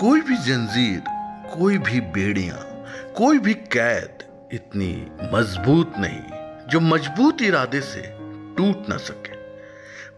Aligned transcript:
कोई 0.00 0.20
भी 0.20 0.36
जंजीर, 0.36 1.00
कोई 1.58 1.78
भी 1.78 2.00
बेड़ियाँ, 2.00 2.84
कोई 3.16 3.38
भी 3.38 3.54
कैद 3.54 4.18
इतनी 4.52 5.06
मज़बूत 5.34 5.92
नहीं, 5.98 6.22
जो 6.68 6.80
मज़बूत 6.80 7.42
इरादे 7.42 7.80
से 7.80 8.02
टूट 8.56 8.88
ना 8.88 8.96
सके। 8.96 9.36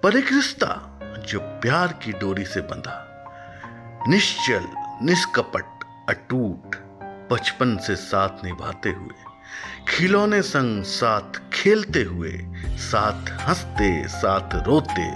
पर 0.02 0.16
एक 0.16 0.32
रिश्ता 0.32 1.00
जो 1.28 1.40
प्यार 1.40 1.88
की 1.92 2.12
डोरी 2.12 2.44
से 2.44 2.60
बंधा, 2.60 3.24
निश्चल, 4.08 4.66
निष्कपट, 5.02 5.84
अटूट, 6.08 6.76
बचपन 7.32 7.76
से 7.76 7.96
साथ 7.96 8.44
निभाते 8.44 8.90
हुए, 8.90 9.24
खिलौने 9.88 10.42
संग 10.42 10.82
साथ 10.82 11.50
खेलते 11.52 12.02
हुए, 12.02 12.38
साथ 12.66 13.48
हँसते, 13.48 14.08
साथ 14.08 14.54
रोते, 14.54 15.10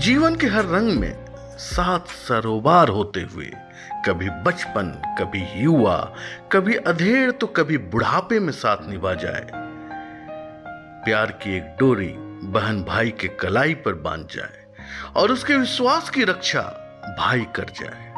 जीवन 0.00 0.36
के 0.36 0.46
हर 0.46 0.64
रंग 0.64 0.98
में 0.98 1.26
साथ 1.58 2.00
सरोबार 2.00 2.88
होते 2.88 3.20
हुए 3.20 3.52
कभी 4.06 4.30
बचपन, 4.30 5.16
कभी 5.18 5.46
युवा, 5.54 6.14
कभी 6.52 6.74
अधेड़ 6.74 7.30
तो 7.30 7.46
कभी 7.46 7.78
बुढ़ापे 7.78 8.40
में 8.40 8.52
साथ 8.52 8.76
निभा 8.88 9.14
जाए। 9.14 9.46
प्यार 11.04 11.26
की 11.26 11.56
एक 11.56 11.76
डोरी 11.78 12.14
बहन 12.44 12.82
भाई 12.82 13.10
के 13.10 13.28
कलाई 13.28 13.74
पर 13.74 13.94
बाँध 13.94 14.28
जाए 14.30 14.66
और 15.16 15.32
उसके 15.32 15.54
विश्वास 15.54 16.10
की 16.10 16.24
रक्षा 16.24 16.62
भाई 17.18 17.46
कर 17.56 17.64
जाए। 17.64 18.12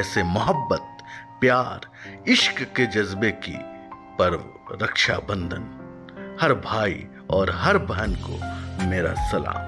ऐसे 0.00 0.22
मोहब्बत, 0.22 0.98
प्यार, 1.40 1.80
इश्क 2.28 2.62
के 2.62 2.86
जज्बे 2.86 3.30
की 3.30 3.58
पर्व 4.18 4.44
रक्षाबंधन। 4.82 5.74
हर 6.40 6.54
भाई 6.54 7.06
और 7.30 7.50
हर 7.50 7.78
बहन 7.78 8.14
को 8.14 8.38
मेरा 8.86 9.14
सलाम। 9.30 9.67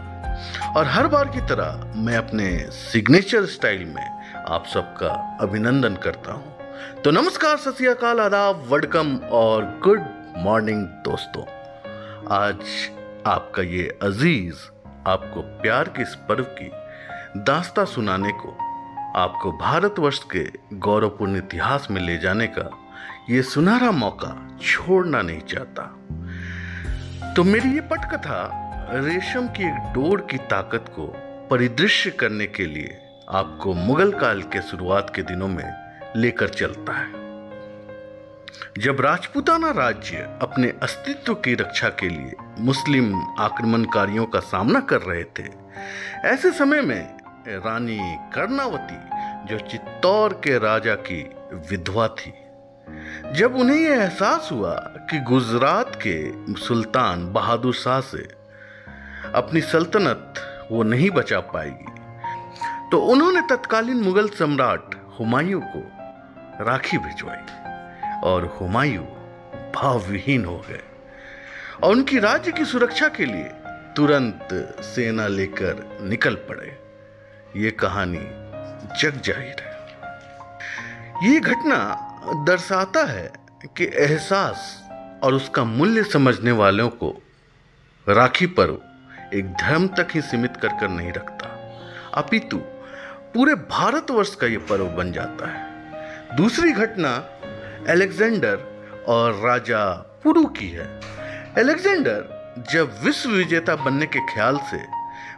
और 0.77 0.87
हर 0.87 1.07
बार 1.07 1.29
की 1.29 1.41
तरह 1.41 1.93
मैं 1.97 2.17
अपने 2.17 2.59
सिग्नेचर 2.71 3.47
स्टाइल 3.47 3.85
में 3.85 4.05
आप 4.49 4.67
सबका 4.67 5.39
अभिनंदन 5.41 5.95
करता 5.95 6.33
हूँ। 6.33 6.57
तो 7.03 7.11
नमस्कार, 7.11 7.57
सत 7.57 8.05
आदाब, 8.05 8.67
वडकम 8.71 9.17
और 9.17 9.81
गुड 9.85 10.05
मॉर्निंग 10.37 10.85
दोस्तों। 10.85 11.43
आज 12.33 12.57
आपका 13.27 13.63
ये 13.63 13.99
अज़ीज़ 14.03 14.57
आपको 15.07 15.41
प्यार 15.41 15.85
के 15.89 16.03
इस 16.03 16.15
पर्व 16.29 16.45
की 16.45 16.71
दास्ता 17.41 17.85
सुनाने 17.85 18.33
को, 18.33 18.57
आपको 19.17 19.53
भारतवर्ष 19.53 20.19
के 20.37 20.45
गौरवपूर्ण 20.79 21.37
इतिहास 21.37 21.89
में 21.91 22.03
ले 22.03 22.17
जाने 22.19 22.47
का 22.47 22.71
ये 23.31 23.43
सुनहरा 23.43 23.91
मौका 23.91 24.59
छोड़ना 24.63 25.23
नहीं 25.23 25.41
चाहता। 25.41 25.83
तो 27.35 27.45
मेरी 27.45 27.75
ये 27.75 27.81
पटकथा 27.81 28.67
रेशम 28.93 29.49
की 29.49 29.63
एक 29.63 29.93
डोर 29.95 30.21
की 30.21 30.37
ताकत 30.37 30.85
को 30.89 31.07
परिदृश्य 31.51 32.11
करने 32.11 32.47
के 32.47 32.65
लिए 32.67 32.99
आपको 33.31 33.75
मुगल 33.75 34.13
काल 34.13 34.43
के 34.43 34.63
शुरुआत 34.63 35.13
के 35.15 35.23
दिनों 35.23 35.49
में 35.49 35.73
लेकर 36.17 36.49
चलता 36.49 36.93
है। 36.93 37.13
जब 38.79 39.01
राजपूताना 39.01 39.71
राज्य 39.71 40.39
अपने 40.43 40.73
अस्तित्व 40.83 41.35
की 41.35 41.55
रक्षा 41.55 41.89
के 41.89 42.09
लिए 42.09 42.33
मुस्लिम 42.59 43.15
आक्रमणकारियों 43.39 44.27
का 44.27 44.41
सामना 44.41 44.81
कर 44.81 45.01
रहे 45.01 45.25
थे, 45.25 45.45
ऐसे 46.25 46.51
समय 46.51 46.81
में 46.81 47.19
रानी 47.49 48.17
कर्णावती, 48.35 48.99
जो 49.47 49.59
चित्तौर 49.69 50.41
के 50.45 50.59
राजा 50.59 50.95
की 50.95 51.23
विधवा 51.71 52.09
थी, 52.09 52.33
जब 53.33 53.57
उन्हें 53.57 53.79
यह 53.79 54.03
एहसास 54.03 54.49
हुआ 54.53 54.75
कि 55.11 55.21
गुजरात 55.21 55.99
के 56.07 56.19
सुल्तान 56.61 57.33
बहादुर 57.33 57.75
शाह 57.75 58.01
से 58.01 58.40
अपनी 59.35 59.61
सल्तनत 59.61 60.35
वो 60.71 60.83
नहीं 60.83 61.11
बचा 61.11 61.41
पाएगी। 61.41 62.89
तो 62.91 62.99
उन्होंने 63.07 63.41
तत्कालीन 63.51 64.01
मुगल 64.03 64.29
सम्राट 64.29 64.95
हुमायूं 65.19 65.61
को 65.61 65.83
राखी 66.65 66.99
भिजवाई 66.99 68.21
और 68.25 68.45
हुमायूं 68.61 69.05
भावविहीन 69.75 70.45
हो 70.45 70.57
गए 70.69 70.83
और 71.83 71.93
उनकी 71.93 72.19
राज्य 72.19 72.53
की 72.53 72.65
सुरक्षा 72.65 73.09
के 73.09 73.25
लिए 73.25 73.51
तुरंत 73.97 74.49
सेना 74.85 75.27
लेकर 75.27 75.85
निकल 76.03 76.35
पड़े। 76.49 76.77
ये 77.57 77.71
कहानी 77.71 78.27
जग 79.01 79.21
ज़ाहिर 79.25 79.63
है। 79.63 79.69
ये 81.25 81.41
घटना 81.41 81.79
दर्शाता 82.47 83.05
है 83.05 83.33
कि 83.77 83.85
एहसास 83.85 84.61
और 85.25 85.35
उसका 85.35 85.65
मूल्य 85.65 86.03
समझने 86.03 86.53
वालों 86.53 86.89
को 86.89 87.17
राखी 88.07 88.47
पर्व 88.47 88.79
एक 89.35 89.53
धर्म 89.53 89.87
तक 89.89 90.09
ही 90.15 90.21
सीमित 90.21 90.57
कर 90.57 90.69
कर 90.69 90.89
नहीं 90.89 91.13
रखता। 91.13 91.49
अपितु, 92.15 92.57
पूरे 93.35 93.55
भारतवर्ष 93.55 94.35
का 94.35 94.47
यह 94.47 94.59
पर्व 94.59 94.87
बन 94.87 95.13
जाता 95.13 95.51
है। 95.51 96.37
दूसरी 96.37 96.73
घटना 96.73 97.13
एलेक्जेंडर 97.89 99.05
और 99.09 99.35
राजा 99.35 99.85
पुरु 100.25 100.45
की 100.47 100.69
है। 100.69 100.89
एलेक्जेंडर 101.59 102.65
जब 102.73 102.99
विश्व 103.05 103.31
विजेता 103.31 103.77
बनने 103.77 104.07
के 104.07 104.21
ख्याल 104.35 104.59
से 104.71 104.79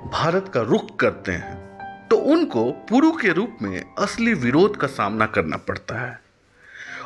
भारत 0.09 0.51
का 0.55 0.61
रुख 0.61 0.99
करते 0.99 1.33
हैं 1.33 2.09
तो 2.09 2.17
उनको 2.17 2.71
पुरु 2.89 3.11
के 3.13 3.33
रूप 3.33 3.59
में 3.63 3.95
असली 3.99 4.35
विरोध 4.35 4.77
का 4.77 4.87
सामना 4.87 5.27
करना 5.27 5.57
पड़ता 5.57 6.01
है। 6.01 6.19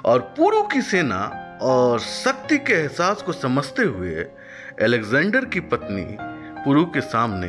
और 0.05 0.21
पुरु 0.37 0.63
की 0.63 0.83
सेना 0.83 1.21
और 1.63 1.99
शक्ति 2.01 2.59
के 2.59 2.73
एहसास 2.73 3.23
को 3.23 3.33
समझते 3.33 3.83
हुए 3.83 4.27
एलेक्जेंडर 4.83 5.45
की 5.45 5.61
पत्नी 5.61 6.36
पुरु 6.67 6.85
के 6.85 7.01
सामने 7.01 7.47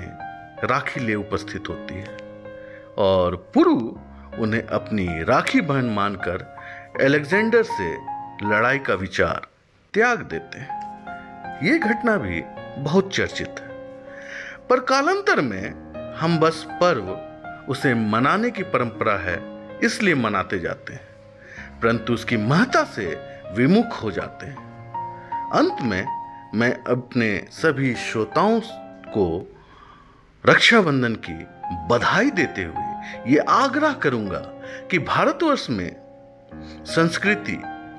राखी 0.68 1.00
ले 1.00 1.16
उपस्थित 1.16 1.64
होती 1.70 1.96
है 1.96 2.18
और 2.98 3.52
पुरु 3.54 3.76
उन्हें 4.44 4.64
अपनी 4.64 5.24
राखी 5.24 5.62
बहन 5.62 5.86
मानकर 5.86 6.58
एलेक्जेंडर 7.02 7.64
से 7.64 7.96
लड़ाई 8.48 8.80
का 8.80 8.94
विचार 8.94 9.48
त्याग 9.94 10.20
देते 10.20 10.60
हैं। 10.60 10.70
ये 11.64 11.78
घटना 11.78 12.18
भी 12.18 12.42
बहुत 12.78 13.16
चर्चित 13.16 13.56
है। 13.60 13.68
पर 14.70 14.80
कालांतर 14.80 15.42
में 15.42 15.70
हम 16.16 16.40
बस 16.40 16.68
पर्व 16.70 17.22
उसे 17.70 17.94
मनाने 17.94 18.50
की 18.50 18.64
परंपरा 18.64 19.14
है, 19.14 19.68
इसलिए 19.84 20.16
मनाते 20.16 20.60
जाते 20.60 20.94
हैं। 20.94 21.08
परंतु 21.82 22.14
उसकी 22.14 22.38
महत्ता 22.38 22.84
से 22.84 23.06
विमुख 23.52 24.04
हो 24.04 24.12
जाते 24.12 24.46
हैं। 24.46 24.58
अंत 25.52 25.78
में 25.82 26.08
मैं 26.56 26.74
अपने 26.74 27.48
सभी 27.52 27.96
श्रोताओं 27.96 28.60
को 29.08 29.56
रक्षाबंधन 30.46 31.16
की 31.16 31.48
बधाई 31.88 32.30
देते 32.32 32.64
हुए 32.64 32.88
ये 33.28 33.38
आग्रह 33.38 33.94
करूँगा 33.94 34.40
कि 34.92 35.00
भारतवर्ष 35.00 35.70
में 35.70 35.96
संस्कृति 36.86 37.56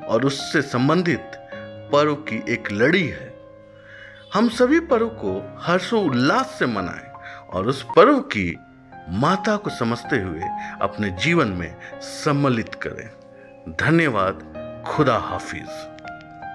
और 0.08 0.24
उससे 0.24 0.62
संबंधित 0.62 1.32
पर्व 1.92 2.14
की 2.14 2.44
एक 2.48 2.72
लड़ी 2.72 3.06
है। 3.08 3.34
हम 4.34 4.48
सभी 4.48 4.80
पर्व 4.80 5.08
को 5.08 5.56
हर्षोल्लास 5.58 6.56
से 6.58 6.66
मनाएँ 6.66 7.12
और 7.50 7.68
उस 7.68 7.82
पर्व 7.96 8.20
की 8.20 8.56
माता 9.10 9.56
को 9.56 9.70
समझते 9.70 10.16
हुए 10.16 10.42
अपने 10.80 11.10
जीवन 11.10 11.48
में 11.48 11.76
सम्मिलित 12.00 12.74
करें। 12.74 13.10
धन्यवाद, 13.80 14.34
खुदा 14.86 15.16
हाफिज़। 15.16 15.97